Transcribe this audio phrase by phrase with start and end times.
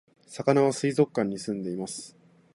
[0.25, 2.17] さかなは水族館に住んでいます